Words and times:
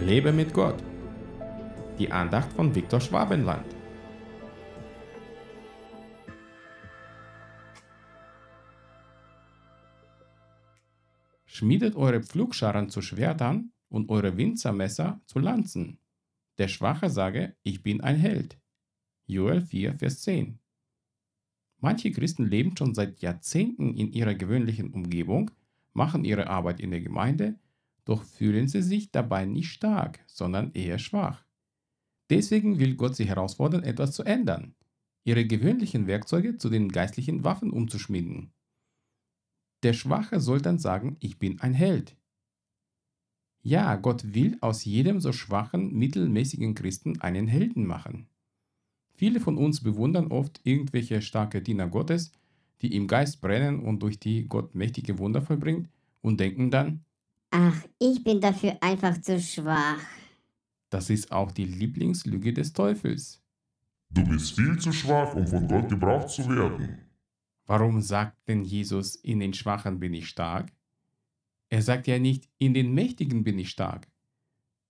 Lebe 0.00 0.32
mit 0.32 0.52
Gott. 0.52 0.82
Die 1.98 2.10
Andacht 2.10 2.52
von 2.52 2.74
Viktor 2.74 3.00
Schwabenland. 3.00 3.64
Schmiedet 11.46 11.94
eure 11.94 12.22
Pflugscharen 12.22 12.90
zu 12.90 13.00
Schwertern 13.00 13.72
und 13.88 14.10
eure 14.10 14.36
Winzermesser 14.36 15.20
zu 15.26 15.38
Lanzen. 15.38 16.00
Der 16.58 16.68
Schwache 16.68 17.08
sage, 17.08 17.56
ich 17.62 17.82
bin 17.82 18.00
ein 18.00 18.16
Held. 18.16 18.58
Joel 19.26 19.60
4, 19.60 19.94
Vers 19.94 20.22
10. 20.22 20.58
Manche 21.78 22.10
Christen 22.10 22.44
leben 22.46 22.76
schon 22.76 22.94
seit 22.94 23.20
Jahrzehnten 23.20 23.94
in 23.94 24.12
ihrer 24.12 24.34
gewöhnlichen 24.34 24.92
Umgebung, 24.92 25.52
machen 25.92 26.24
ihre 26.24 26.48
Arbeit 26.48 26.80
in 26.80 26.90
der 26.90 27.00
Gemeinde, 27.00 27.58
doch 28.04 28.22
fühlen 28.22 28.68
sie 28.68 28.82
sich 28.82 29.10
dabei 29.10 29.44
nicht 29.44 29.70
stark, 29.70 30.20
sondern 30.26 30.72
eher 30.72 30.98
schwach. 30.98 31.44
Deswegen 32.30 32.78
will 32.78 32.96
Gott 32.96 33.16
sie 33.16 33.26
herausfordern, 33.26 33.82
etwas 33.82 34.12
zu 34.12 34.22
ändern, 34.22 34.74
ihre 35.24 35.46
gewöhnlichen 35.46 36.06
Werkzeuge 36.06 36.56
zu 36.56 36.70
den 36.70 36.90
geistlichen 36.90 37.44
Waffen 37.44 37.70
umzuschmieden. 37.70 38.52
Der 39.82 39.92
Schwache 39.92 40.40
soll 40.40 40.60
dann 40.60 40.78
sagen, 40.78 41.16
ich 41.20 41.38
bin 41.38 41.60
ein 41.60 41.74
Held. 41.74 42.16
Ja, 43.62 43.96
Gott 43.96 44.34
will 44.34 44.58
aus 44.60 44.84
jedem 44.84 45.20
so 45.20 45.32
schwachen, 45.32 45.94
mittelmäßigen 45.94 46.74
Christen 46.74 47.20
einen 47.20 47.48
Helden 47.48 47.86
machen. 47.86 48.28
Viele 49.14 49.40
von 49.40 49.56
uns 49.56 49.82
bewundern 49.82 50.26
oft 50.28 50.60
irgendwelche 50.64 51.22
starke 51.22 51.62
Diener 51.62 51.88
Gottes, 51.88 52.32
die 52.82 52.94
im 52.94 53.06
Geist 53.06 53.40
brennen 53.40 53.80
und 53.80 54.02
durch 54.02 54.18
die 54.18 54.46
Gott 54.48 54.74
mächtige 54.74 55.18
Wunder 55.18 55.40
vollbringt, 55.40 55.88
und 56.20 56.40
denken 56.40 56.70
dann, 56.70 57.03
Ach, 57.56 57.84
ich 58.00 58.24
bin 58.24 58.40
dafür 58.40 58.76
einfach 58.80 59.16
zu 59.20 59.38
schwach. 59.40 60.00
das 60.90 61.08
ist 61.08 61.30
auch 61.30 61.52
die 61.52 61.64
Lieblingslüge 61.64 62.52
des 62.52 62.72
Teufels. 62.72 63.40
Du 64.10 64.24
bist 64.24 64.56
viel 64.56 64.76
zu 64.76 64.92
schwach, 64.92 65.36
um 65.36 65.46
von 65.46 65.68
Gott 65.68 65.88
gebraucht 65.88 66.30
zu 66.30 66.48
werden. 66.48 66.98
Warum 67.66 68.00
sagt 68.00 68.48
denn 68.48 68.64
Jesus, 68.64 69.14
in 69.14 69.38
den 69.38 69.54
Schwachen 69.54 70.00
bin 70.00 70.14
ich 70.14 70.28
stark? 70.28 70.72
Er 71.68 71.80
sagt 71.80 72.08
ja 72.08 72.18
nicht, 72.18 72.48
in 72.58 72.74
den 72.74 72.92
Mächtigen 72.92 73.44
bin 73.44 73.56
ich 73.60 73.70
stark. 73.70 74.08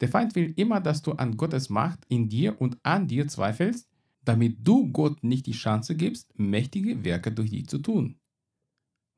Der 0.00 0.08
Feind 0.08 0.34
will 0.34 0.54
immer, 0.56 0.80
dass 0.80 1.02
du 1.02 1.12
an 1.12 1.36
Gottes 1.36 1.68
Macht 1.68 2.06
in 2.08 2.30
dir 2.30 2.58
und 2.62 2.78
an 2.82 3.08
dir 3.08 3.28
zweifelst, 3.28 3.90
damit 4.24 4.66
du 4.66 4.90
Gott 4.90 5.22
nicht 5.22 5.44
die 5.44 5.52
Chance 5.52 5.96
gibst, 5.96 6.38
mächtige 6.38 7.04
Werke 7.04 7.30
durch 7.30 7.50
dich 7.50 7.68
zu 7.68 7.78
tun. 7.78 8.18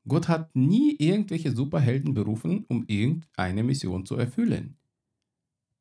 Gott 0.07 0.27
hat 0.27 0.55
nie 0.55 0.95
irgendwelche 0.97 1.51
Superhelden 1.51 2.13
berufen, 2.13 2.65
um 2.67 2.85
irgendeine 2.87 3.63
Mission 3.63 4.05
zu 4.05 4.15
erfüllen. 4.15 4.77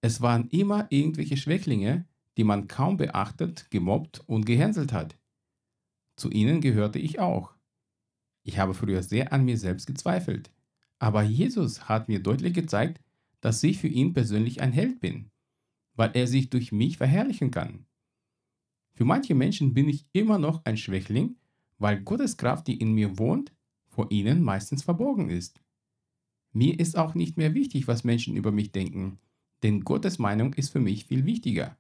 Es 0.00 0.20
waren 0.20 0.48
immer 0.48 0.86
irgendwelche 0.90 1.36
Schwächlinge, 1.36 2.06
die 2.36 2.44
man 2.44 2.68
kaum 2.68 2.96
beachtet, 2.96 3.70
gemobbt 3.70 4.22
und 4.26 4.44
gehänselt 4.44 4.92
hat. 4.92 5.18
Zu 6.16 6.30
ihnen 6.30 6.60
gehörte 6.60 6.98
ich 6.98 7.18
auch. 7.18 7.54
Ich 8.42 8.58
habe 8.58 8.74
früher 8.74 9.02
sehr 9.02 9.32
an 9.32 9.44
mir 9.44 9.58
selbst 9.58 9.86
gezweifelt, 9.86 10.50
aber 10.98 11.22
Jesus 11.22 11.88
hat 11.88 12.08
mir 12.08 12.20
deutlich 12.20 12.54
gezeigt, 12.54 13.00
dass 13.40 13.62
ich 13.62 13.78
für 13.78 13.88
ihn 13.88 14.12
persönlich 14.12 14.60
ein 14.60 14.72
Held 14.72 15.00
bin, 15.00 15.30
weil 15.94 16.10
er 16.14 16.26
sich 16.26 16.50
durch 16.50 16.72
mich 16.72 16.96
verherrlichen 16.96 17.50
kann. 17.50 17.86
Für 18.94 19.04
manche 19.04 19.34
Menschen 19.34 19.74
bin 19.74 19.88
ich 19.88 20.06
immer 20.12 20.38
noch 20.38 20.64
ein 20.64 20.76
Schwächling, 20.76 21.36
weil 21.78 22.00
Gottes 22.00 22.36
Kraft, 22.36 22.66
die 22.66 22.78
in 22.78 22.92
mir 22.92 23.18
wohnt, 23.18 23.52
vor 23.96 24.10
ihnen 24.10 24.42
meistens 24.42 24.84
verborgen 24.84 25.30
ist. 25.30 25.60
Mir 26.52 26.78
ist 26.78 26.96
auch 26.96 27.14
nicht 27.14 27.36
mehr 27.36 27.54
wichtig, 27.54 27.88
was 27.88 28.04
Menschen 28.04 28.36
über 28.36 28.52
mich 28.52 28.70
denken, 28.70 29.18
denn 29.62 29.80
Gottes 29.80 30.18
Meinung 30.18 30.54
ist 30.54 30.70
für 30.70 30.80
mich 30.80 31.06
viel 31.06 31.24
wichtiger. 31.24 31.76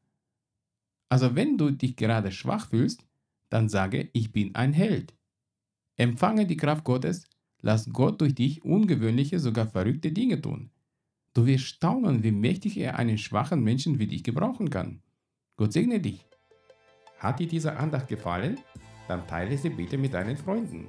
Also 1.08 1.36
wenn 1.36 1.56
du 1.56 1.70
dich 1.70 1.94
gerade 1.94 2.32
schwach 2.32 2.70
fühlst, 2.70 3.06
dann 3.48 3.68
sage, 3.68 4.08
ich 4.12 4.32
bin 4.32 4.54
ein 4.54 4.72
Held. 4.72 5.14
Empfange 5.96 6.46
die 6.46 6.56
Kraft 6.56 6.84
Gottes, 6.84 7.28
lass 7.60 7.92
Gott 7.92 8.20
durch 8.20 8.34
dich 8.34 8.64
ungewöhnliche, 8.64 9.38
sogar 9.38 9.66
verrückte 9.66 10.10
Dinge 10.10 10.40
tun. 10.40 10.70
Du 11.34 11.46
wirst 11.46 11.64
staunen, 11.64 12.22
wie 12.22 12.32
mächtig 12.32 12.78
er 12.78 12.98
einen 12.98 13.18
schwachen 13.18 13.62
Menschen 13.62 13.98
wie 13.98 14.06
dich 14.06 14.24
gebrauchen 14.24 14.70
kann. 14.70 15.02
Gott 15.56 15.72
segne 15.72 16.00
dich. 16.00 16.24
Hat 17.18 17.40
dir 17.40 17.46
diese 17.46 17.76
Andacht 17.76 18.08
gefallen? 18.08 18.58
Dann 19.06 19.26
teile 19.26 19.56
sie 19.56 19.70
bitte 19.70 19.96
mit 19.96 20.14
deinen 20.14 20.36
Freunden. 20.36 20.88